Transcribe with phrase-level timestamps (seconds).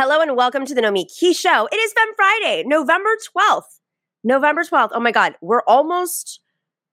[0.00, 1.68] Hello and welcome to the Nomiki Show.
[1.72, 3.80] It is Fem Friday, November 12th.
[4.22, 4.90] November 12th.
[4.92, 6.40] Oh my God, we're almost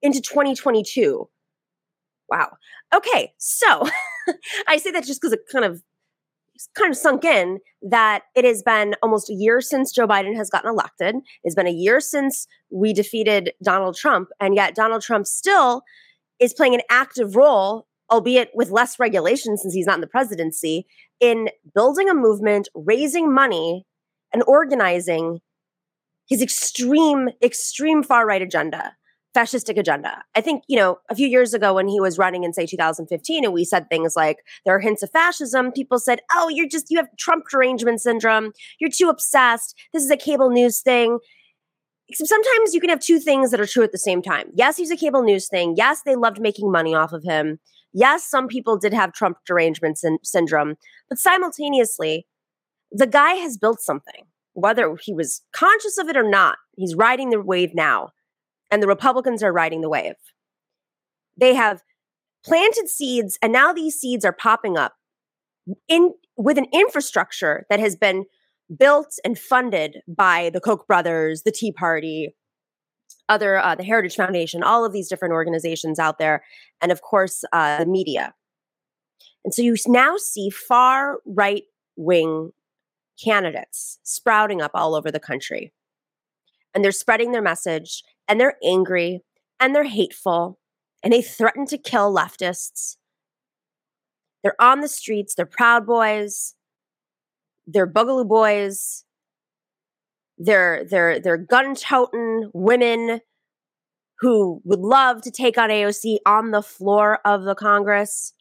[0.01, 1.29] into 2022.
[2.29, 2.53] Wow.
[2.95, 3.87] Okay, so
[4.67, 5.83] I say that just because it kind of
[6.75, 10.49] kind of sunk in that it has been almost a year since Joe Biden has
[10.49, 11.13] gotten elected.
[11.43, 15.83] It's been a year since we defeated Donald Trump, and yet Donald Trump still
[16.39, 20.85] is playing an active role albeit with less regulation since he's not in the presidency,
[21.19, 23.85] in building a movement, raising money,
[24.33, 25.39] and organizing
[26.27, 28.95] his extreme, extreme far right agenda,
[29.35, 30.23] fascistic agenda.
[30.35, 33.45] I think, you know, a few years ago when he was running in, say, 2015,
[33.45, 36.87] and we said things like, there are hints of fascism, people said, oh, you're just,
[36.89, 38.51] you have Trump derangement syndrome.
[38.79, 39.77] You're too obsessed.
[39.93, 41.19] This is a cable news thing.
[42.07, 44.49] Except sometimes you can have two things that are true at the same time.
[44.53, 45.73] Yes, he's a cable news thing.
[45.75, 47.59] Yes, they loved making money off of him.
[47.97, 50.75] Yes, some people did have Trump derangement sy- syndrome,
[51.07, 52.27] but simultaneously,
[52.91, 56.57] the guy has built something, whether he was conscious of it or not.
[56.75, 58.09] He's riding the wave now,
[58.69, 60.15] and the Republicans are riding the wave.
[61.39, 61.83] They have
[62.43, 64.95] planted seeds, and now these seeds are popping up
[65.87, 68.25] in with an infrastructure that has been
[68.77, 72.35] built and funded by the Koch brothers, the Tea Party,
[73.29, 76.43] other uh, the Heritage Foundation, all of these different organizations out there,
[76.81, 78.33] and of course uh, the media.
[79.43, 81.63] And so you now see far right
[81.95, 82.51] wing
[83.23, 85.71] candidates sprouting up all over the country,
[86.73, 89.21] and they're spreading their message, and they're angry,
[89.59, 90.59] and they're hateful,
[91.03, 92.97] and they threaten to kill leftists.
[94.43, 95.33] They're on the streets.
[95.33, 96.53] They're Proud Boys.
[97.65, 99.04] They're Boogaloo Boys
[100.37, 103.21] they're they're they're gun toting women
[104.19, 108.33] who would love to take on AOC on the floor of the Congress.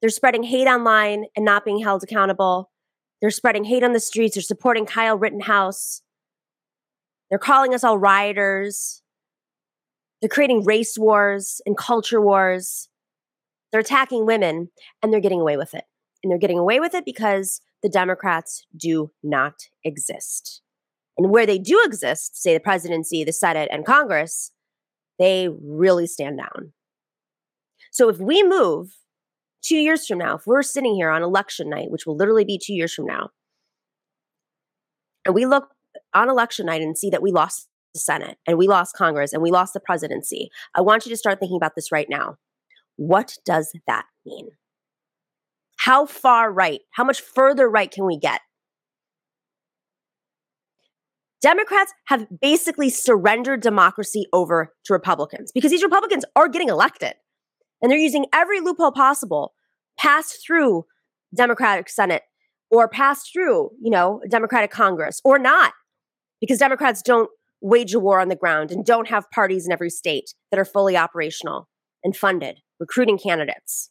[0.00, 2.70] They're spreading hate online and not being held accountable.
[3.20, 4.34] They're spreading hate on the streets.
[4.34, 6.02] They're supporting Kyle Rittenhouse.
[7.30, 9.02] They're calling us all rioters.
[10.20, 12.88] They're creating race wars and culture wars.
[13.70, 14.70] They're attacking women
[15.02, 15.84] and they're getting away with it.
[16.22, 20.62] And they're getting away with it because the Democrats do not exist.
[21.16, 24.50] And where they do exist, say the presidency, the Senate, and Congress,
[25.18, 26.72] they really stand down.
[27.92, 28.96] So if we move
[29.62, 32.58] two years from now, if we're sitting here on election night, which will literally be
[32.62, 33.30] two years from now,
[35.24, 35.68] and we look
[36.12, 39.42] on election night and see that we lost the Senate and we lost Congress and
[39.42, 42.36] we lost the presidency, I want you to start thinking about this right now.
[42.96, 44.48] What does that mean?
[45.78, 48.40] How far right, how much further right can we get?
[51.44, 57.12] Democrats have basically surrendered democracy over to Republicans because these Republicans are getting elected
[57.82, 59.52] and they're using every loophole possible
[59.98, 60.86] passed through
[61.36, 62.22] Democratic Senate
[62.70, 65.74] or passed through, you know, Democratic Congress or not
[66.40, 67.28] because Democrats don't
[67.60, 70.64] wage a war on the ground and don't have parties in every state that are
[70.64, 71.68] fully operational
[72.02, 73.90] and funded, recruiting candidates.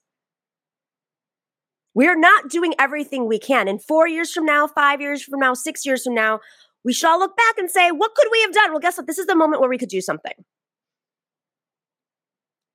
[1.96, 3.68] We are not doing everything we can.
[3.68, 6.40] And four years from now, five years from now, six years from now,
[6.86, 8.72] we should all look back and say, what could we have done?
[8.72, 9.08] Well, guess what?
[9.08, 10.34] This is the moment where we could do something.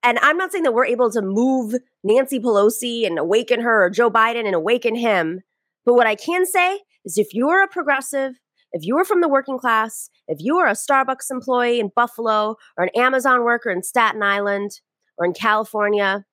[0.02, 1.74] And I'm not saying that we're able to move
[2.04, 5.40] Nancy Pelosi and awaken her or Joe Biden and awaken him.
[5.84, 8.34] But what I can say is if you're a progressive,
[8.72, 12.56] if you are from the working class, if you are a Starbucks employee in Buffalo
[12.76, 14.70] or an Amazon worker in Staten Island
[15.16, 16.24] or in California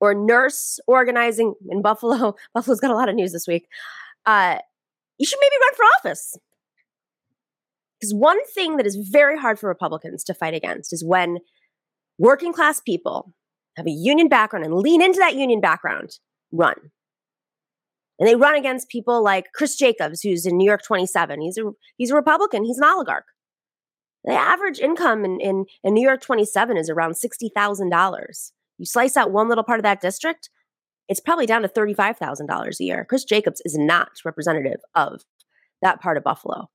[0.00, 3.66] or nurse organizing in Buffalo, Buffalo's got a lot of news this week.
[4.24, 4.58] Uh,
[5.18, 6.38] you should maybe run for office.
[7.98, 11.38] Because one thing that is very hard for Republicans to fight against is when
[12.18, 13.34] working class people
[13.76, 16.18] have a union background and lean into that union background,
[16.52, 16.76] run.
[18.18, 21.40] And they run against people like Chris Jacobs, who's in New York 27.
[21.40, 23.24] He's a he's a Republican, he's an oligarch.
[24.24, 28.50] The average income in, in, in New York 27 is around $60,000.
[28.78, 30.50] You slice out one little part of that district,
[31.08, 33.06] it's probably down to $35,000 a year.
[33.08, 35.22] Chris Jacobs is not representative of
[35.80, 36.68] that part of Buffalo.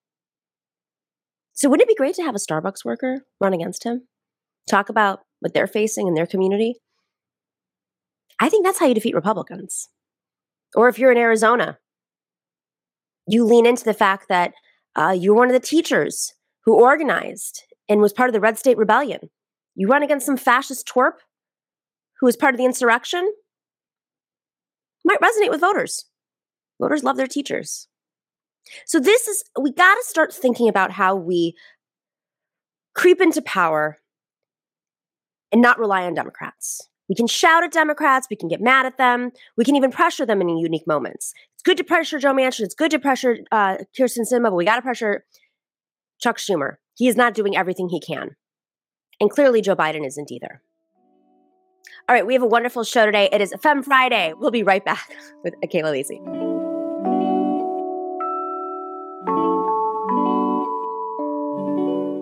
[1.54, 4.08] So wouldn't it be great to have a Starbucks worker run against him?
[4.70, 6.76] Talk about what they're facing in their community?
[8.40, 9.90] I think that's how you defeat Republicans.
[10.76, 11.78] Or if you're in Arizona,
[13.28, 14.54] you lean into the fact that
[14.96, 16.34] uh, you're one of the teachers
[16.66, 19.30] who organized and was part of the Red State Rebellion.
[19.76, 21.14] You run against some fascist twerp
[22.20, 23.32] who was part of the insurrection.
[25.06, 26.06] Might resonate with voters.
[26.80, 27.88] Voters love their teachers.
[28.86, 31.56] So, this is, we got to start thinking about how we
[32.96, 33.98] creep into power
[35.52, 36.90] and not rely on Democrats.
[37.10, 40.26] We can shout at Democrats, we can get mad at them, we can even pressure
[40.26, 41.34] them in unique moments.
[41.54, 44.66] It's good to pressure Joe Manchin, it's good to pressure uh, Kyrsten Sinema, but we
[44.66, 45.26] got to pressure
[46.20, 46.78] Chuck Schumer.
[46.96, 48.36] He is not doing everything he can.
[49.20, 50.62] And clearly, Joe Biden isn't either.
[52.10, 53.30] All right, we have a wonderful show today.
[53.32, 54.34] It is Fem Friday.
[54.38, 56.20] We'll be right back with Akela Lacy.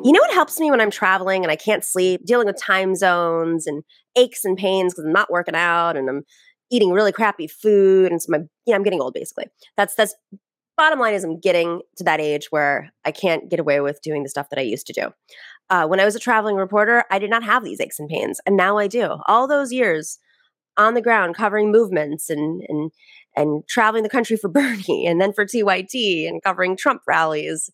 [0.03, 2.95] You know what helps me when I'm traveling and I can't sleep, dealing with time
[2.95, 3.83] zones and
[4.15, 6.23] aches and pains because I'm not working out and I'm
[6.71, 9.45] eating really crappy food and so my yeah, I'm getting old basically.
[9.77, 10.15] That's that's
[10.77, 14.23] bottom line is I'm getting to that age where I can't get away with doing
[14.23, 15.09] the stuff that I used to do.
[15.69, 18.41] Uh, when I was a traveling reporter, I did not have these aches and pains,
[18.45, 19.17] and now I do.
[19.27, 20.17] All those years
[20.77, 22.91] on the ground covering movements and and
[23.35, 27.69] and traveling the country for Bernie and then for TYT and covering Trump rallies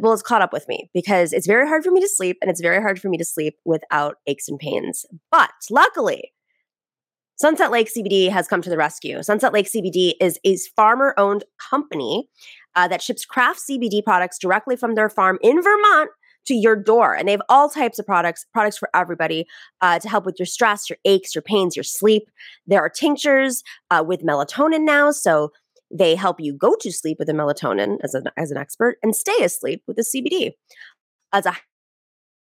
[0.00, 2.50] well, it's caught up with me because it's very hard for me to sleep and
[2.50, 5.04] it's very hard for me to sleep without aches and pains.
[5.30, 6.32] But luckily,
[7.38, 9.22] Sunset Lake CBD has come to the rescue.
[9.22, 12.28] Sunset Lake CBD is a farmer owned company
[12.74, 16.10] uh, that ships craft CBD products directly from their farm in Vermont
[16.46, 17.14] to your door.
[17.14, 19.46] And they have all types of products, products for everybody
[19.82, 22.30] uh, to help with your stress, your aches, your pains, your sleep.
[22.66, 25.10] There are tinctures uh, with melatonin now.
[25.10, 25.50] So
[25.96, 29.14] they help you go to sleep with the melatonin as an, as an expert and
[29.14, 30.52] stay asleep with the CBD
[31.32, 31.56] as a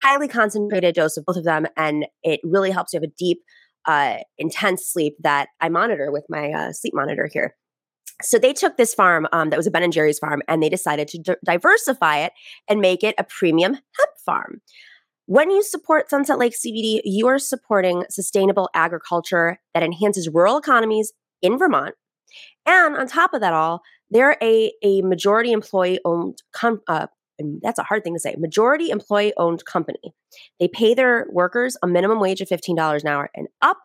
[0.03, 1.65] highly concentrated dose of both of them.
[1.77, 3.39] And it really helps you have a deep,
[3.85, 7.55] uh, intense sleep that I monitor with my uh, sleep monitor here.
[8.21, 10.69] So they took this farm um, that was a Ben and Jerry's farm and they
[10.69, 12.33] decided to d- diversify it
[12.69, 14.61] and make it a premium hemp farm.
[15.25, 21.13] When you support Sunset Lake CBD, you are supporting sustainable agriculture that enhances rural economies
[21.41, 21.95] in Vermont
[22.65, 27.07] and on top of that all, they're a, a majority employee owned com- uh,
[27.62, 28.35] that's a hard thing to say.
[28.38, 30.13] Majority employee owned company.
[30.59, 33.77] They pay their workers a minimum wage of $15 an hour and up.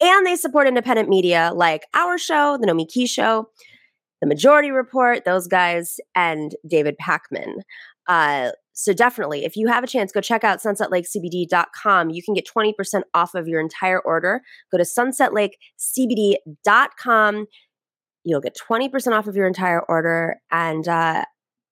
[0.00, 3.48] And they support independent media like our show, The Nomiki Show,
[4.20, 7.60] The Majority Report, those guys, and David Pakman.
[8.08, 12.10] Uh, so definitely, if you have a chance, go check out sunsetlakecbd.com.
[12.10, 14.42] You can get 20% off of your entire order.
[14.72, 17.46] Go to sunsetlakecbd.com.
[18.24, 20.36] You'll get 20% off of your entire order.
[20.50, 21.24] And uh,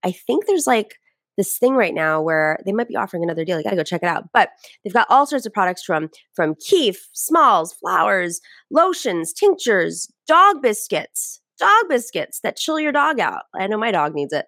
[0.02, 0.97] I think there's like
[1.37, 3.56] this thing right now where they might be offering another deal.
[3.56, 4.25] You gotta go check it out.
[4.32, 4.50] But
[4.85, 11.41] they've got all sorts of products from from Kief, Smalls, flowers, lotions, tinctures, dog biscuits,
[11.58, 13.44] dog biscuits that chill your dog out.
[13.55, 14.46] I know my dog needs it.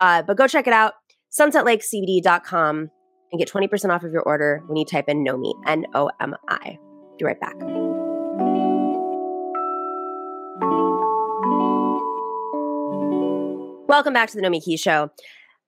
[0.00, 0.94] Uh, but go check it out,
[1.38, 2.90] sunsetlakecbd.com,
[3.32, 6.34] and get 20% off of your order when you type in NOMI, N O M
[6.48, 6.78] I.
[7.18, 7.54] Be right back.
[13.94, 15.08] Welcome back to the Nomiki Show.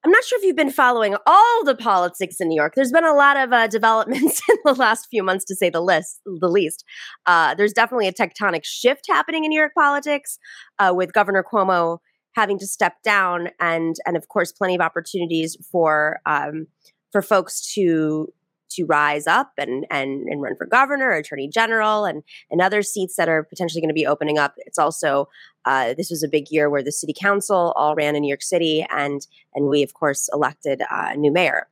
[0.04, 2.72] I'm not sure if you've been following all the politics in New York.
[2.74, 5.80] There's been a lot of uh, developments in the last few months, to say the
[5.80, 6.22] list.
[6.24, 6.84] The least.
[7.26, 10.40] Uh, there's definitely a tectonic shift happening in New York politics,
[10.80, 11.98] uh, with Governor Cuomo
[12.34, 16.66] having to step down, and and of course, plenty of opportunities for um,
[17.12, 18.26] for folks to
[18.70, 23.16] to rise up and and and run for governor, attorney general, and and other seats
[23.16, 24.54] that are potentially going to be opening up.
[24.58, 25.28] It's also
[25.64, 28.42] uh, this was a big year where the city council all ran in New York
[28.42, 31.68] City, and and we of course elected uh, a new mayor.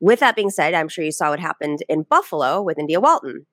[0.00, 3.46] With that being said, I'm sure you saw what happened in Buffalo with India Walton.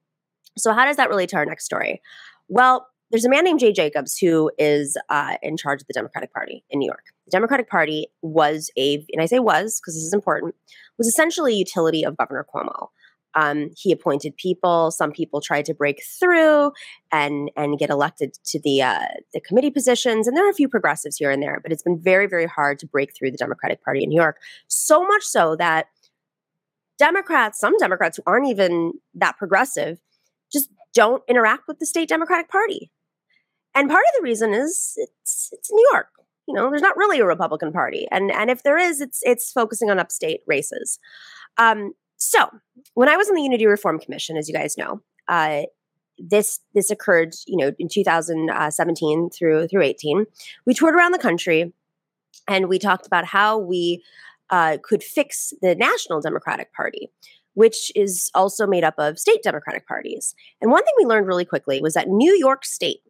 [0.58, 2.02] So how does that relate to our next story?
[2.48, 6.34] Well, there's a man named Jay Jacobs who is uh, in charge of the Democratic
[6.34, 7.04] Party in New York.
[7.26, 10.56] The Democratic Party was a, and I say was because this is important,
[10.98, 12.88] was essentially a utility of Governor Cuomo.
[13.34, 14.90] Um, he appointed people.
[14.90, 16.72] Some people tried to break through
[17.12, 20.28] and and get elected to the uh, the committee positions.
[20.28, 22.80] And there are a few progressives here and there, but it's been very very hard
[22.80, 24.38] to break through the Democratic Party in New York.
[24.68, 25.86] So much so that
[26.98, 30.00] Democrats, some Democrats who aren't even that progressive,
[30.52, 32.92] just don't interact with the state Democratic Party.
[33.78, 36.08] And part of the reason is it's it's New York.
[36.48, 39.52] You know, there's not really a Republican Party, and and if there is, it's it's
[39.52, 40.98] focusing on upstate races.
[41.58, 42.50] Um, so
[42.96, 45.64] when I was on the Unity Reform Commission, as you guys know, uh,
[46.18, 50.26] this this occurred, you know, in 2017 through through 18.
[50.66, 51.72] We toured around the country,
[52.48, 54.04] and we talked about how we
[54.50, 57.12] uh, could fix the National Democratic Party,
[57.54, 60.34] which is also made up of state Democratic parties.
[60.62, 63.02] And one thing we learned really quickly was that New York State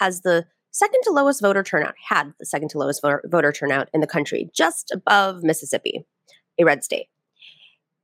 [0.00, 4.00] has the second to lowest voter turnout, had the second to lowest voter, turnout in
[4.00, 6.06] the country, just above Mississippi,
[6.58, 7.06] a red state.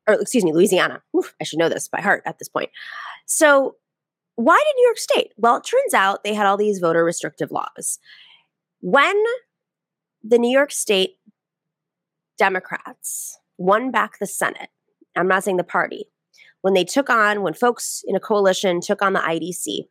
[0.08, 1.02] Or, excuse me, Louisiana.
[1.16, 2.70] Oof, I should know this by heart at this point.
[3.26, 3.76] So,
[4.36, 5.32] why did New York State?
[5.36, 7.98] Well, it turns out they had all these voter restrictive laws.
[8.80, 9.22] When
[10.22, 11.16] the New York State
[12.38, 14.70] Democrats won back the Senate,
[15.14, 16.06] I'm not saying the party,
[16.62, 19.88] when they took on, when folks in a coalition took on the IDC,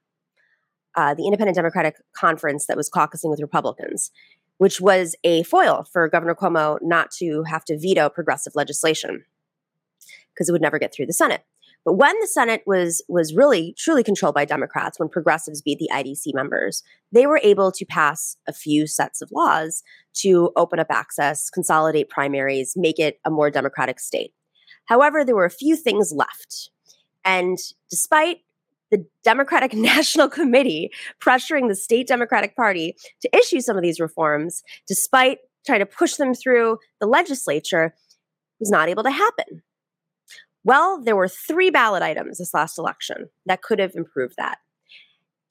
[0.95, 4.11] uh, the Independent Democratic Conference that was caucusing with Republicans,
[4.57, 9.25] which was a foil for Governor Cuomo not to have to veto progressive legislation
[10.33, 11.43] because it would never get through the Senate.
[11.83, 15.89] But when the Senate was was really truly controlled by Democrats, when progressives beat the
[15.91, 19.81] IDC members, they were able to pass a few sets of laws
[20.17, 24.33] to open up access, consolidate primaries, make it a more democratic state.
[24.85, 26.69] However, there were a few things left.
[27.23, 27.57] And
[27.89, 28.41] despite
[28.91, 34.63] the Democratic National Committee pressuring the state Democratic Party to issue some of these reforms,
[34.87, 37.93] despite trying to push them through the legislature,
[38.59, 39.63] was not able to happen.
[40.63, 44.59] Well, there were three ballot items this last election that could have improved that.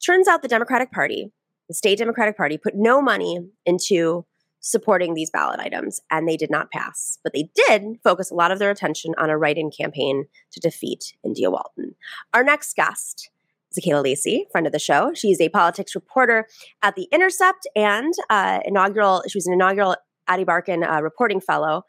[0.05, 1.33] Turns out the Democratic Party,
[1.69, 4.25] the state Democratic Party, put no money into
[4.61, 7.19] supporting these ballot items, and they did not pass.
[7.23, 10.61] But they did focus a lot of their attention on a write in campaign to
[10.61, 11.95] defeat India Walton.
[12.33, 13.31] Our next guest
[13.73, 15.13] is Kayla Lacy, friend of the show.
[15.15, 16.47] She's a politics reporter
[16.83, 19.97] at The Intercept and uh, inaugural, she was an inaugural
[20.31, 21.85] Ady Barkan uh, reporting fellow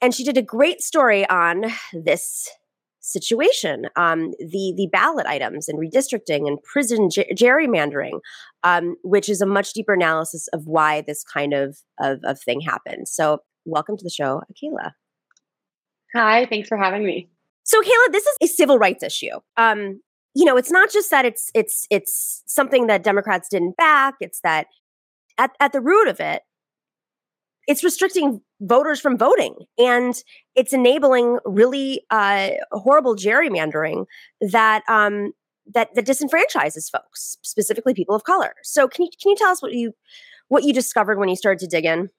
[0.00, 2.50] and she did a great story on this
[3.06, 3.86] situation.
[3.96, 8.20] Um, the the ballot items and redistricting and prison ger- gerrymandering
[8.64, 12.60] um, which is a much deeper analysis of why this kind of, of, of thing
[12.60, 13.08] happened.
[13.08, 14.92] So welcome to the show Kayla.
[16.14, 17.28] hi thanks for having me.
[17.62, 19.38] So Kayla, this is a civil rights issue.
[19.56, 20.00] Um,
[20.34, 24.40] you know it's not just that it's it's it's something that democrats didn't back it's
[24.42, 24.66] that
[25.38, 26.42] at, at the root of it
[27.66, 30.22] it's restricting voters from voting and
[30.54, 34.06] it's enabling really uh, horrible gerrymandering
[34.40, 35.32] that um,
[35.74, 38.54] that that disenfranchises folks, specifically people of color.
[38.62, 39.92] So can you can you tell us what you
[40.48, 42.10] what you discovered when you started to dig in?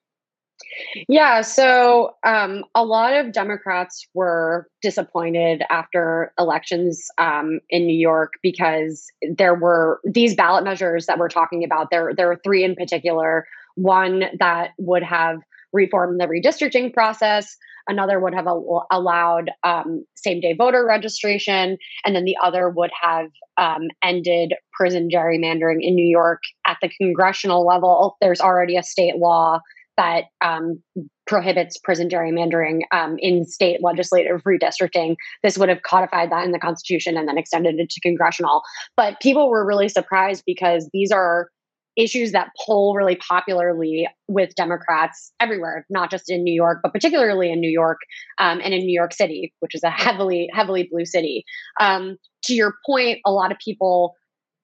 [1.07, 8.33] Yeah, so um, a lot of Democrats were disappointed after elections um, in New York
[8.41, 11.91] because there were these ballot measures that we're talking about.
[11.91, 13.45] There, there were three in particular.
[13.77, 15.39] One that would have
[15.71, 17.55] reformed the redistricting process.
[17.87, 21.77] Another would have al- allowed um, same day voter registration.
[22.03, 26.89] And then the other would have um, ended prison gerrymandering in New York at the
[26.89, 28.17] congressional level.
[28.19, 29.61] There's already a state law
[29.95, 30.81] that um,
[31.25, 35.15] prohibits prison gerrymandering um, in state legislative redistricting.
[35.43, 38.61] This would have codified that in the Constitution and then extended it to congressional.
[38.95, 41.49] But people were really surprised because these are
[41.97, 47.51] issues that poll really popularly with Democrats everywhere, not just in New York, but particularly
[47.51, 47.97] in New York
[48.37, 51.43] um, and in New York City, which is a heavily, heavily blue city.
[51.79, 54.13] Um, to your point, a lot of people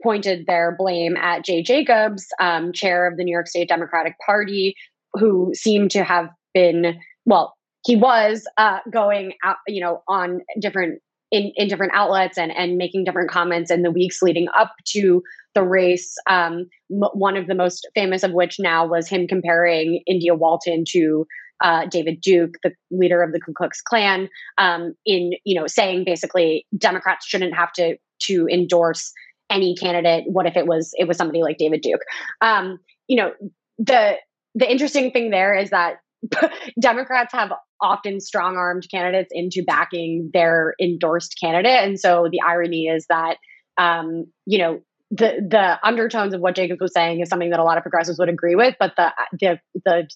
[0.04, 4.76] pointed their blame at Jay Jacobs, um, chair of the New York State Democratic Party,
[5.14, 11.02] who seemed to have been, well, he was uh, going out, you know, on different
[11.34, 15.24] in, in different outlets and, and making different comments in the weeks leading up to
[15.56, 16.14] the race.
[16.30, 20.84] Um, m- one of the most famous of which now was him comparing India Walton
[20.90, 21.26] to
[21.64, 26.04] uh, David Duke, the leader of the Ku Klux Klan, um, in you know saying
[26.06, 29.12] basically Democrats shouldn't have to to endorse
[29.50, 30.26] any candidate.
[30.28, 32.02] What if it was it was somebody like David Duke?
[32.42, 33.32] Um, you know
[33.80, 34.18] the
[34.54, 35.96] the interesting thing there is that
[36.80, 37.52] Democrats have
[37.82, 41.84] often strong armed candidates into backing their endorsed candidate.
[41.84, 43.38] And so the irony is that,
[43.78, 47.64] um, you know, the the undertones of what Jacobs was saying is something that a
[47.64, 50.08] lot of progressives would agree with, but the the the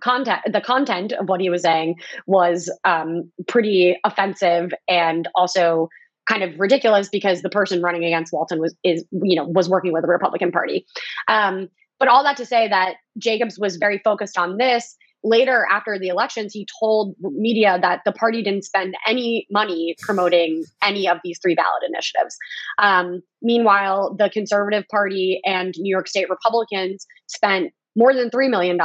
[0.00, 1.96] content the content of what he was saying
[2.26, 5.88] was um, pretty offensive and also
[6.28, 9.92] kind of ridiculous because the person running against Walton was is you know was working
[9.92, 10.84] with the Republican Party.
[11.28, 11.68] Um,
[12.00, 16.08] but all that to say that Jacobs was very focused on this later after the
[16.08, 21.38] elections, he told media that the party didn't spend any money promoting any of these
[21.42, 22.36] three ballot initiatives.
[22.78, 28.78] Um, meanwhile, the Conservative Party and New York State Republicans spent more than $3 million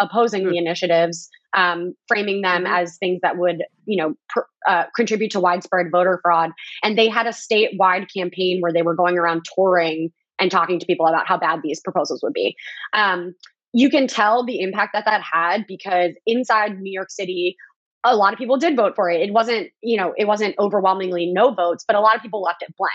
[0.00, 0.50] opposing mm-hmm.
[0.50, 2.74] the initiatives, um, framing them mm-hmm.
[2.74, 6.50] as things that would, you know, pr- uh, contribute to widespread voter fraud.
[6.82, 10.86] And they had a statewide campaign where they were going around touring and talking to
[10.86, 12.56] people about how bad these proposals would be.
[12.92, 13.34] Um,
[13.72, 17.56] you can tell the impact that that had because inside New York City,
[18.04, 19.20] a lot of people did vote for it.
[19.20, 22.62] It wasn't, you know, it wasn't overwhelmingly no votes, but a lot of people left
[22.62, 22.92] it blank.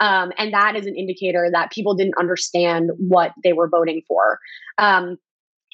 [0.00, 4.38] Um, and that is an indicator that people didn't understand what they were voting for.
[4.78, 5.18] Um,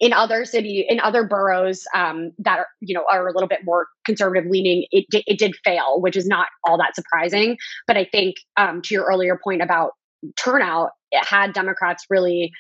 [0.01, 3.61] in other city, in other boroughs um, that are, you know, are a little bit
[3.65, 7.57] more conservative leaning, it, it did fail, which is not all that surprising.
[7.87, 9.93] But I think um, to your earlier point about
[10.37, 12.51] turnout, it had Democrats really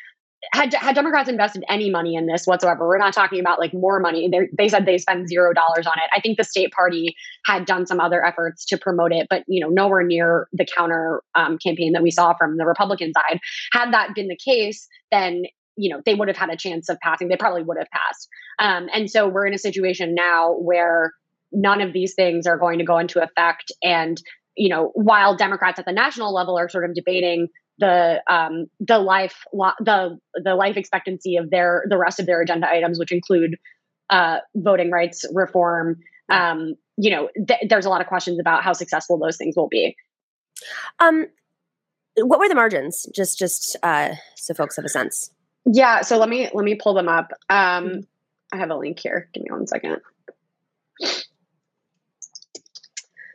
[0.52, 4.00] had had Democrats invested any money in this whatsoever, we're not talking about like more
[4.00, 4.28] money.
[4.28, 6.10] They, they said they spent zero dollars on it.
[6.12, 9.60] I think the state party had done some other efforts to promote it, but you
[9.60, 13.40] know nowhere near the counter um, campaign that we saw from the Republican side.
[13.72, 15.44] Had that been the case, then
[15.76, 17.28] you know they would have had a chance of passing.
[17.28, 18.28] They probably would have passed.
[18.58, 21.12] Um, and so we're in a situation now where
[21.52, 24.20] none of these things are going to go into effect, and
[24.56, 28.98] you know while Democrats at the national level are sort of debating the um, the
[28.98, 33.56] life the the life expectancy of their the rest of their agenda items, which include
[34.10, 36.00] uh, voting rights reform.
[36.30, 39.68] Um, you know, th- there's a lot of questions about how successful those things will
[39.68, 39.96] be.
[41.00, 41.26] Um,
[42.16, 43.06] what were the margins?
[43.14, 45.30] Just just uh, so folks have a sense.
[45.66, 47.32] Yeah, so let me let me pull them up.
[47.48, 48.00] Um, mm-hmm.
[48.52, 49.28] I have a link here.
[49.32, 50.00] Give me one second.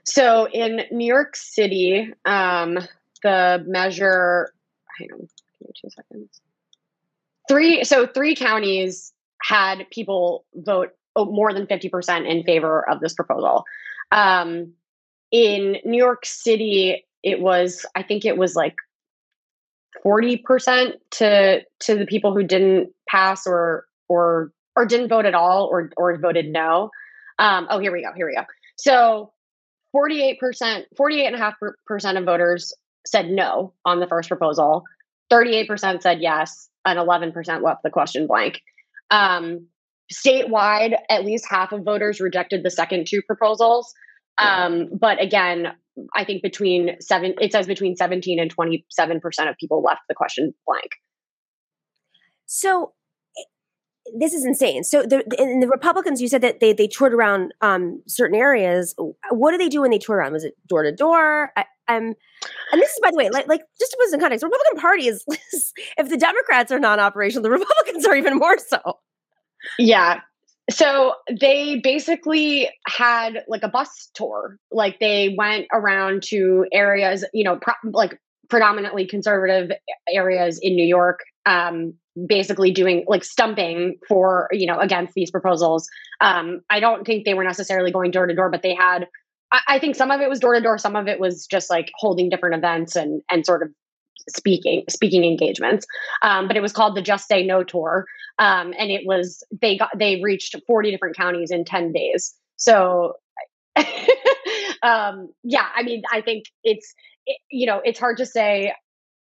[0.05, 2.79] So in New York City, um,
[3.23, 4.53] the measure,
[4.97, 5.27] hang on, give
[5.61, 6.41] me two seconds.
[7.47, 9.11] Three, so three counties
[9.41, 13.65] had people vote more than 50% in favor of this proposal.
[14.11, 14.73] Um,
[15.31, 18.75] in New York City, it was, I think it was like
[20.05, 25.65] 40% to to the people who didn't pass or or or didn't vote at all
[25.65, 26.89] or or voted no.
[27.37, 28.11] Um, oh, here we go.
[28.15, 28.43] Here we go.
[28.77, 29.33] So
[29.95, 30.37] 48%,
[30.97, 32.73] 48.5% of voters
[33.05, 34.83] said no on the first proposal.
[35.31, 38.61] 38% said yes, and 11% left the question blank.
[39.11, 39.67] Um,
[40.11, 43.93] statewide, at least half of voters rejected the second two proposals.
[44.37, 45.73] Um, but again,
[46.15, 48.81] I think between seven, it says between 17 and 27%
[49.49, 50.91] of people left the question blank.
[52.45, 52.93] So
[54.17, 54.83] this is insane.
[54.83, 58.95] So the, the, the Republicans, you said that they they toured around um, certain areas.
[59.29, 60.33] What do they do when they tour around?
[60.33, 61.51] Was it door to door?
[61.87, 62.13] Um,
[62.71, 64.79] and this is by the way, like like just to put this in context, Republican
[64.79, 65.23] Party is
[65.97, 68.99] if the Democrats are non-operational, the Republicans are even more so.
[69.77, 70.21] Yeah.
[70.69, 74.57] So they basically had like a bus tour.
[74.71, 79.71] Like they went around to areas, you know, pro- like predominantly conservative
[80.11, 81.93] areas in New York, um,
[82.27, 85.87] basically doing like stumping for you know against these proposals.
[86.21, 89.07] Um, I don't think they were necessarily going door to door, but they had.
[89.51, 91.69] I, I think some of it was door to door, some of it was just
[91.69, 93.69] like holding different events and and sort of
[94.29, 95.85] speaking speaking engagements.
[96.21, 98.05] Um, but it was called the Just Say No tour,
[98.37, 102.35] um, and it was they got they reached forty different counties in ten days.
[102.57, 103.13] So.
[104.83, 106.93] um, yeah, I mean, I think it's
[107.25, 108.73] it, you know it's hard to say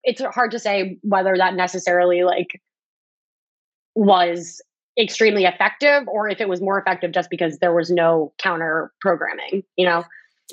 [0.06, 2.60] it's hard to say whether that necessarily like
[3.96, 4.62] was
[4.98, 9.64] extremely effective or if it was more effective just because there was no counter programming,
[9.76, 10.04] you know?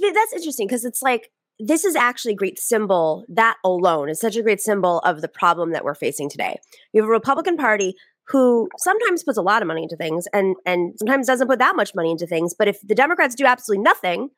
[0.01, 1.29] That's interesting because it's like
[1.60, 3.25] this is actually a great symbol.
[3.29, 6.58] That alone is such a great symbol of the problem that we're facing today.
[6.93, 7.95] You have a Republican Party
[8.29, 11.75] who sometimes puts a lot of money into things and and sometimes doesn't put that
[11.75, 12.56] much money into things.
[12.58, 14.29] But if the Democrats do absolutely nothing,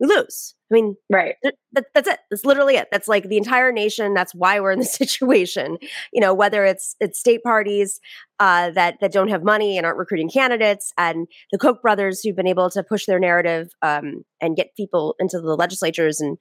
[0.00, 0.54] we lose.
[0.70, 1.36] I mean, right.
[1.72, 2.18] That, that's it.
[2.30, 2.88] That's literally it.
[2.90, 4.14] That's like the entire nation.
[4.14, 5.78] That's why we're in this situation.
[6.12, 8.00] You know, whether it's it's state parties
[8.38, 12.36] uh, that that don't have money and aren't recruiting candidates, and the Koch brothers who've
[12.36, 16.36] been able to push their narrative um, and get people into the legislatures and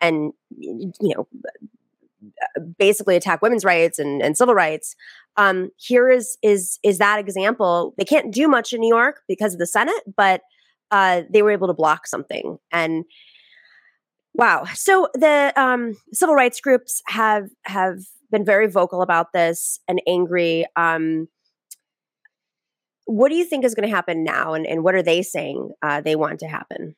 [0.00, 1.26] and you know
[2.78, 4.94] basically attack women's rights and, and civil rights.
[5.36, 7.94] Um, here is is is that example.
[7.96, 10.42] They can't do much in New York because of the Senate, but
[10.90, 12.58] uh, they were able to block something.
[12.72, 13.04] And
[14.34, 17.98] wow, so the um, civil rights groups have have
[18.30, 20.64] been very vocal about this and angry.
[20.76, 21.28] Um,
[23.06, 25.72] what do you think is going to happen now, and, and what are they saying
[25.82, 26.94] uh, they want to happen?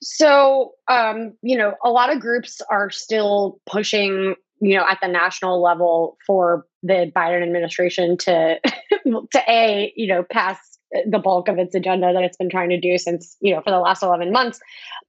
[0.00, 5.08] So, um, you know, a lot of groups are still pushing, you know, at the
[5.08, 8.60] national level for the Biden administration to,
[9.06, 12.80] to a, you know, pass the bulk of its agenda that it's been trying to
[12.80, 14.60] do since you know for the last 11 months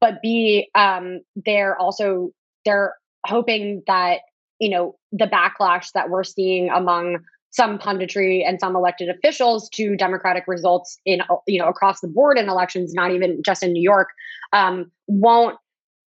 [0.02, 2.32] but b um, they're also
[2.66, 4.20] they're hoping that
[4.60, 7.20] you know the backlash that we're seeing among
[7.52, 12.38] some punditry and some elected officials to democratic results in you know across the board
[12.38, 14.10] in elections not even just in new york
[14.54, 15.58] um, won't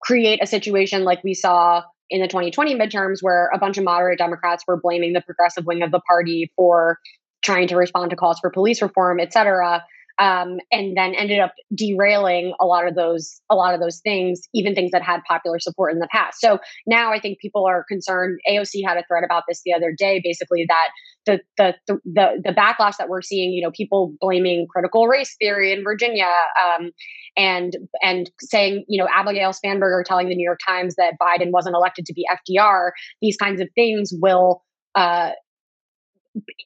[0.03, 4.19] create a situation like we saw in the 2020 midterms where a bunch of moderate
[4.19, 6.99] democrats were blaming the progressive wing of the party for
[7.45, 9.85] trying to respond to calls for police reform, et cetera.
[10.21, 14.43] um, and then ended up derailing a lot of those a lot of those things,
[14.55, 16.41] even things that had popular support in the past.
[16.41, 18.39] So now I think people are concerned.
[18.49, 20.89] AOC had a thread about this the other day, basically that
[21.27, 25.35] the the the the, the backlash that we're seeing, you know, people blaming critical race
[25.41, 26.31] theory in Virginia,
[26.63, 26.91] um,
[27.37, 31.75] and and saying, you know, Abigail Spanberger telling the New York Times that Biden wasn't
[31.75, 32.91] elected to be FDR.
[33.21, 34.63] These kinds of things will
[34.95, 35.31] uh,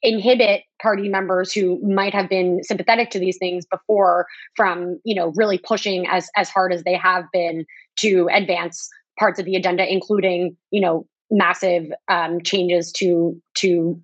[0.02, 4.26] inhibit party members who might have been sympathetic to these things before
[4.56, 7.64] from you know really pushing as as hard as they have been
[7.96, 14.00] to advance parts of the agenda including you know massive um, changes to to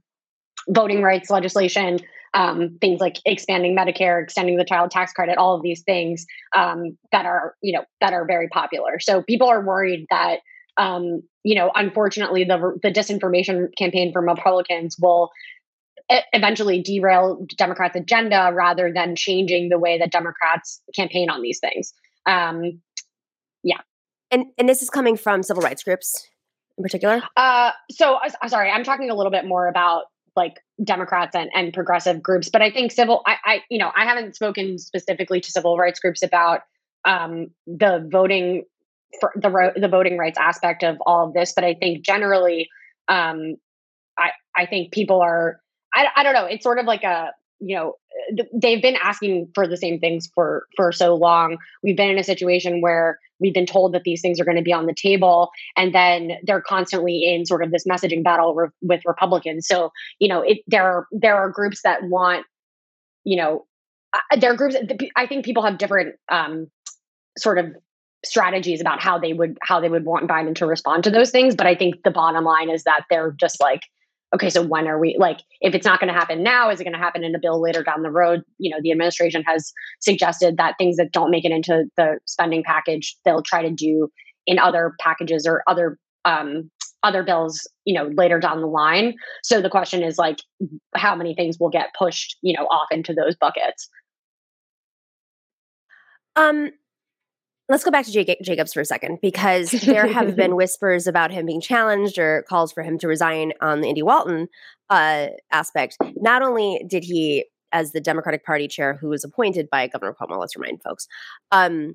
[0.68, 1.98] voting rights legislation
[2.34, 6.98] um, things like expanding medicare extending the child tax credit all of these things um,
[7.12, 8.98] that are you know that are very popular.
[9.00, 10.40] So people are worried that
[10.76, 15.30] um, you know, unfortunately, the the disinformation campaign from Republicans will
[16.32, 21.92] eventually derail Democrats' agenda rather than changing the way that Democrats campaign on these things.
[22.26, 22.80] Um,
[23.62, 23.80] yeah,
[24.30, 26.28] and and this is coming from civil rights groups
[26.76, 27.22] in particular.
[27.36, 30.04] Uh, so uh, sorry, I'm talking a little bit more about
[30.36, 34.04] like Democrats and, and progressive groups, but I think civil, I, I, you know, I
[34.04, 36.62] haven't spoken specifically to civil rights groups about
[37.04, 38.64] um, the voting
[39.20, 42.68] for the the voting rights aspect of all of this, but I think generally,
[43.08, 43.56] um,
[44.18, 45.60] I I think people are
[45.94, 46.46] I I don't know.
[46.46, 47.94] It's sort of like a you know
[48.54, 51.58] they've been asking for the same things for for so long.
[51.82, 54.62] We've been in a situation where we've been told that these things are going to
[54.62, 58.68] be on the table, and then they're constantly in sort of this messaging battle re-
[58.82, 59.66] with Republicans.
[59.66, 62.46] So you know, it there are there are groups that want
[63.24, 63.66] you know
[64.38, 64.76] there are groups.
[65.16, 66.68] I think people have different um,
[67.38, 67.74] sort of
[68.24, 71.54] strategies about how they would how they would want Biden to respond to those things.
[71.54, 73.82] But I think the bottom line is that they're just like,
[74.34, 76.84] okay, so when are we like if it's not going to happen now, is it
[76.84, 78.42] going to happen in a bill later down the road?
[78.58, 82.62] You know, the administration has suggested that things that don't make it into the spending
[82.64, 84.10] package, they'll try to do
[84.46, 86.70] in other packages or other um,
[87.02, 89.14] other bills, you know, later down the line.
[89.42, 90.38] So the question is like,
[90.94, 93.88] how many things will get pushed, you know, off into those buckets?
[96.34, 96.70] Um,
[97.68, 101.30] let's go back to Jay Jacobs for a second because there have been whispers about
[101.30, 104.48] him being challenged or calls for him to resign on the Indy Walton
[104.90, 105.96] uh, aspect.
[106.16, 110.38] Not only did he, as the Democratic Party chair who was appointed by Governor Cuomo,
[110.38, 111.08] let's remind folks,
[111.50, 111.94] um,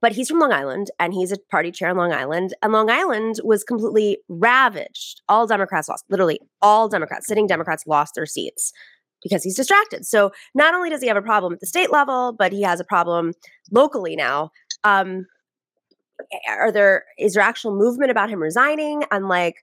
[0.00, 2.54] but he's from Long Island and he's a party chair in Long Island.
[2.60, 5.22] And Long Island was completely ravaged.
[5.28, 8.72] All Democrats lost, literally all Democrats, sitting Democrats lost their seats
[9.22, 10.04] because he's distracted.
[10.04, 12.80] So not only does he have a problem at the state level, but he has
[12.80, 13.32] a problem
[13.70, 14.50] locally now
[14.84, 15.26] um
[16.48, 19.04] are there is there actual movement about him resigning?
[19.10, 19.56] And like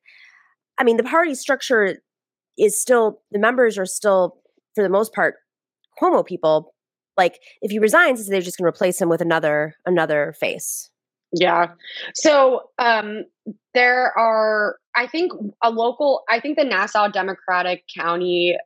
[0.77, 1.97] i mean the party structure
[2.57, 4.37] is still the members are still
[4.75, 5.35] for the most part
[6.01, 6.73] cuomo people.
[7.17, 10.89] Like if he resigns they're just going to replace him with another another face.
[11.31, 11.67] Yeah.
[12.15, 13.23] So um
[13.73, 15.31] there are i think
[15.63, 18.57] a local i think the nassau democratic county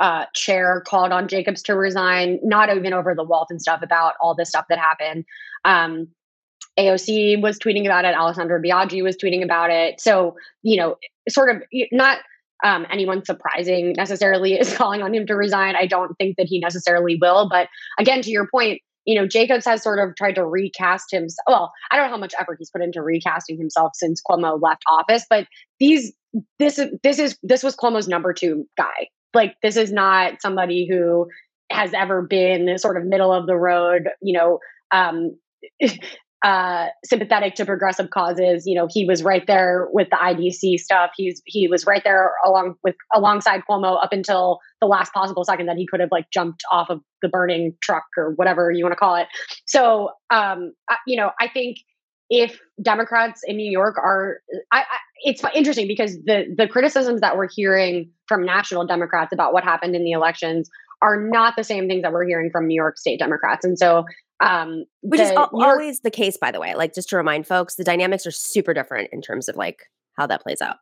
[0.00, 4.34] uh, chair called on Jacobs to resign, not even over the Walton stuff, about all
[4.34, 5.24] this stuff that happened.
[5.64, 6.08] Um,
[6.78, 8.14] AOC was tweeting about it.
[8.14, 10.00] Alessandra Biaggi was tweeting about it.
[10.00, 10.96] So, you know,
[11.28, 12.18] sort of not
[12.64, 15.76] um, anyone surprising necessarily is calling on him to resign.
[15.76, 17.48] I don't think that he necessarily will.
[17.48, 21.44] But again, to your point, you know, Jacobs has sort of tried to recast himself.
[21.46, 24.82] Well, I don't know how much effort he's put into recasting himself since Cuomo left
[24.88, 25.46] office, but
[25.78, 26.12] these
[26.58, 30.86] this is this is this was Cuomo's number two guy like this is not somebody
[30.88, 31.28] who
[31.70, 34.58] has ever been sort of middle of the road, you know,
[34.92, 35.36] um,
[36.44, 38.64] uh, sympathetic to progressive causes.
[38.66, 41.10] You know, he was right there with the IDC stuff.
[41.16, 45.66] He's he was right there along with alongside Cuomo up until the last possible second
[45.66, 48.92] that he could have like jumped off of the burning truck or whatever you want
[48.92, 49.26] to call it.
[49.66, 51.78] So, um, I, you know, I think
[52.28, 54.38] if Democrats in New York are,
[54.72, 59.52] I, I, it's interesting because the the criticisms that we're hearing from national Democrats about
[59.52, 60.68] what happened in the elections
[61.02, 64.04] are not the same things that we're hearing from New York State Democrats, and so
[64.40, 66.74] um, which is al- York- always the case, by the way.
[66.74, 69.84] Like just to remind folks, the dynamics are super different in terms of like
[70.18, 70.76] how that plays out.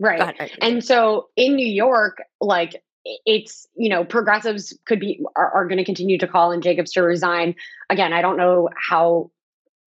[0.00, 5.66] Right, and so in New York, like it's you know progressives could be are, are
[5.66, 7.54] going to continue to call on Jacobs to resign.
[7.90, 9.30] Again, I don't know how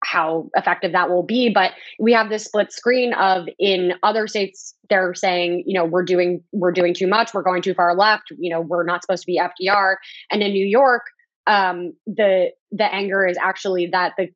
[0.04, 4.74] how effective that will be but we have this split screen of in other states
[4.90, 8.24] they're saying you know we're doing we're doing too much we're going too far left
[8.38, 9.96] you know we're not supposed to be fdr
[10.30, 11.02] and in new york
[11.46, 14.28] um the the anger is actually that the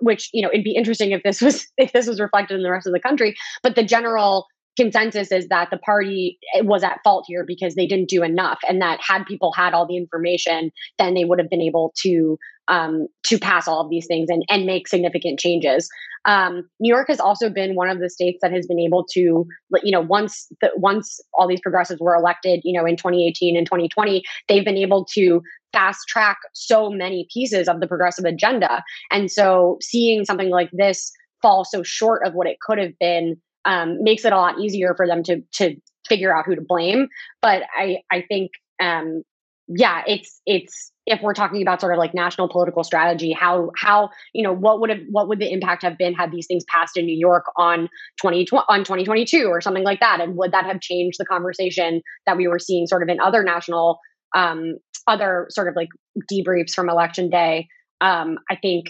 [0.00, 2.70] which you know it'd be interesting if this was if this was reflected in the
[2.70, 7.00] rest of the country but the general consensus is that the party eh, was at
[7.04, 8.58] fault here because they didn't do enough.
[8.68, 12.38] And that had people had all the information then they would have been able to
[12.66, 15.88] um, to pass all of these things and, and make significant changes.
[16.26, 19.46] Um, new york has also been one of the states that has been able to
[19.82, 23.66] you know once the, once all these progressives were elected you know in 2018 and
[23.66, 25.42] 2020 they've been able to
[25.74, 28.82] fast track so many pieces of the progressive agenda.
[29.10, 33.36] And so seeing something like this fall so short of what it could have been
[33.64, 35.76] um, makes it a lot easier for them to to
[36.08, 37.08] figure out who to blame.
[37.40, 39.22] But I I think um,
[39.68, 44.10] yeah, it's it's if we're talking about sort of like national political strategy, how how
[44.32, 46.96] you know what would have what would the impact have been had these things passed
[46.96, 47.88] in New York on
[48.20, 52.36] twenty on 2022 or something like that, and would that have changed the conversation that
[52.36, 54.00] we were seeing sort of in other national
[54.34, 55.88] um, other sort of like
[56.30, 57.68] debriefs from election day?
[58.00, 58.88] Um, I think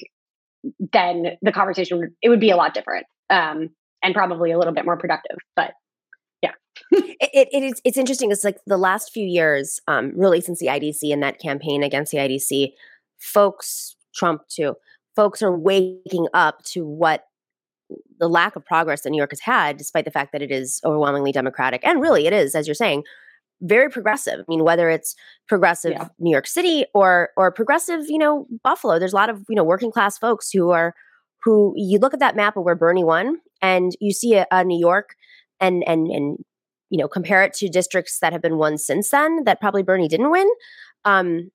[0.92, 3.06] then the conversation it would be a lot different.
[3.30, 3.70] Um,
[4.04, 5.38] and probably a little bit more productive.
[5.56, 5.72] But
[6.42, 6.52] yeah.
[6.92, 8.30] it, it is it's interesting.
[8.30, 12.12] It's like the last few years, um, really since the IDC and that campaign against
[12.12, 12.72] the IDC,
[13.18, 14.74] folks, Trump too,
[15.16, 17.24] folks are waking up to what
[18.18, 20.80] the lack of progress that New York has had, despite the fact that it is
[20.84, 21.84] overwhelmingly Democratic.
[21.84, 23.02] And really it is, as you're saying,
[23.60, 24.40] very progressive.
[24.40, 25.14] I mean, whether it's
[25.48, 26.08] progressive yeah.
[26.18, 28.98] New York City or or progressive, you know, Buffalo.
[28.98, 30.94] There's a lot of, you know, working class folks who are
[31.44, 34.64] who you look at that map of where Bernie won and you see a, a
[34.64, 35.14] New York
[35.60, 36.38] and and and
[36.90, 40.08] you know compare it to districts that have been won since then that probably Bernie
[40.08, 40.48] didn't win
[41.04, 41.50] um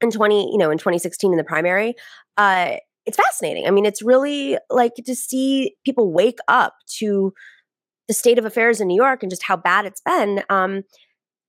[0.00, 1.94] in 20 you know in 2016 in the primary
[2.36, 3.66] uh it's fascinating.
[3.66, 7.32] I mean it's really like to see people wake up to
[8.08, 10.82] the state of affairs in new york and just how bad it's been um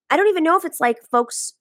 [0.10, 1.54] i don't even know if it's like folks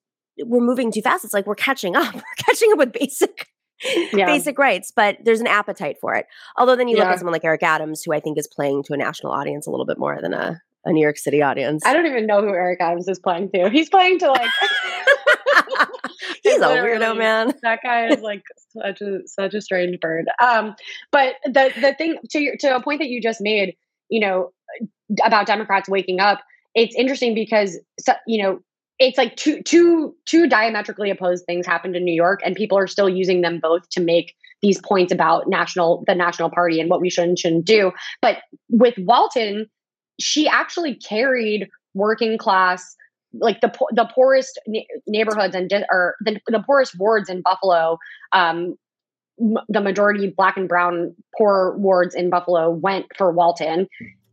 [0.44, 1.24] we're moving too fast.
[1.24, 2.14] It's like we're catching up.
[2.14, 3.46] We're catching up with basic
[4.12, 4.26] yeah.
[4.26, 6.26] basic rights, but there's an appetite for it.
[6.56, 7.04] Although then you yeah.
[7.04, 9.66] look at someone like Eric Adams, who I think is playing to a national audience
[9.66, 11.84] a little bit more than a, a New York City audience.
[11.84, 13.70] I don't even know who Eric Adams is playing to.
[13.70, 14.50] He's playing to like
[16.42, 17.52] He's a weirdo, man.
[17.62, 20.26] That guy is like such a such a strange bird.
[20.42, 20.74] Um,
[21.12, 23.76] but the the thing to your, to a point that you just made,
[24.08, 24.52] you know,
[25.24, 26.40] about Democrats waking up,
[26.74, 27.78] it's interesting because
[28.26, 28.60] you know
[28.98, 32.86] it's like two two two diametrically opposed things happened in New York, and people are
[32.86, 37.00] still using them both to make these points about national the national party and what
[37.00, 37.92] we should and shouldn't do.
[38.22, 38.38] But
[38.70, 39.66] with Walton,
[40.18, 42.96] she actually carried working class
[43.34, 44.58] like the the poorest
[45.06, 47.98] neighborhoods and or the, the poorest wards in Buffalo
[48.32, 48.76] um,
[49.68, 53.86] the majority black and brown poor wards in Buffalo went for Walton.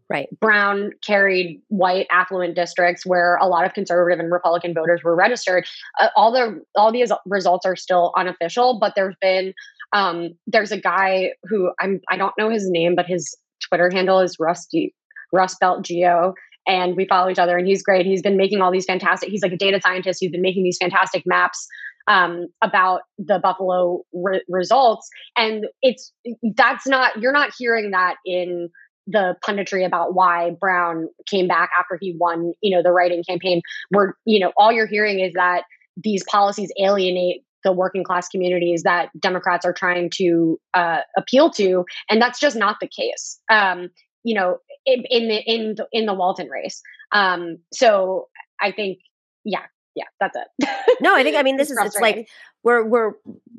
[0.10, 0.28] Right.
[0.39, 5.66] Brown carried white affluent districts where a lot of conservative and Republican voters were registered.
[6.00, 9.54] Uh, all the all these results are still unofficial, but there's been
[9.94, 13.36] um, there's a guy who I'm I don't know his name, but his
[13.68, 14.94] Twitter handle is Rusty
[15.32, 16.34] Rust Belt Geo,
[16.68, 17.58] and we follow each other.
[17.58, 18.06] And he's great.
[18.06, 19.30] He's been making all these fantastic.
[19.30, 20.20] He's like a data scientist.
[20.20, 21.66] He's been making these fantastic maps
[22.08, 26.12] um, about the Buffalo re- results, and it's
[26.56, 28.70] that's not you're not hearing that in
[29.08, 33.62] the punditry about why Brown came back after he won, you know, the writing campaign,
[33.89, 35.63] where, you know, all you're hearing is that
[35.98, 41.86] these policies alienate the working class communities that Democrats are trying to uh, appeal to,
[42.10, 43.39] and that's just not the case.
[43.50, 43.89] Um,
[44.24, 46.82] you know, in, in the in the, in the Walton race.
[47.12, 48.30] Um, so
[48.62, 49.00] I think,
[49.44, 49.63] yeah,
[49.96, 50.98] yeah, that's it.
[51.02, 52.28] no, I think I mean this is it's like
[52.63, 53.13] we're we're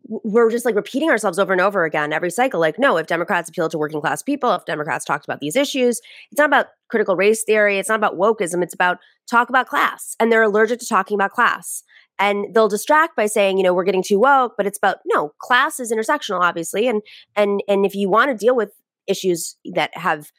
[0.07, 2.61] we're just like repeating ourselves over and over again every cycle.
[2.61, 6.01] Like, no, if Democrats appeal to working class people, if Democrats talked about these issues,
[6.31, 10.15] it's not about critical race theory, it's not about wokeism, it's about talk about class.
[10.21, 11.83] And they're allergic to talking about class.
[12.19, 15.33] And they'll distract by saying, you know, we're getting too woke, but it's about no,
[15.41, 16.87] class is intersectional, obviously.
[16.87, 17.03] And
[17.35, 18.73] and and if you want to deal with
[19.07, 20.31] issues that have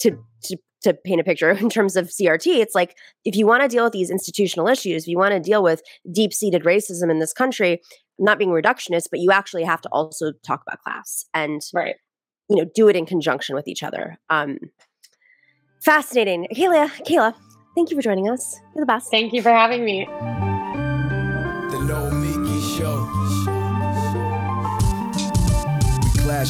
[0.00, 3.62] to to to paint a picture in terms of CRT, it's like if you want
[3.62, 7.10] to deal with these institutional issues, if you want to deal with deep seated racism
[7.10, 7.80] in this country,
[8.20, 11.96] not being reductionist, but you actually have to also talk about class and right.
[12.48, 14.18] you know do it in conjunction with each other.
[14.28, 14.58] Um,
[15.82, 16.90] fascinating, Kayla.
[17.06, 17.34] Kayla,
[17.74, 18.60] thank you for joining us.
[18.74, 19.10] You're the best.
[19.10, 20.06] Thank you for having me.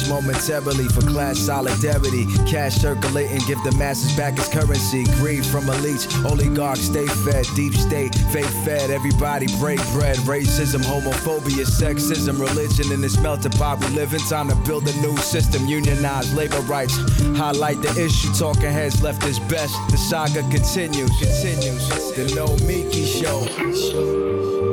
[0.07, 2.25] Momentarily for class solidarity.
[2.47, 5.03] Cash circulating, give the masses back its currency.
[5.19, 8.89] Greed from elites, oligarchs stay fed, deep state, fake fed.
[8.89, 10.15] Everybody break bread.
[10.19, 14.19] Racism, homophobia, sexism, religion in this melting pot we live in.
[14.21, 16.95] Time to build a new system, unionize labor rights.
[17.35, 19.75] Highlight the issue, talking heads left is best.
[19.91, 21.89] The saga continues, continues.
[22.15, 24.70] The No Miki Show.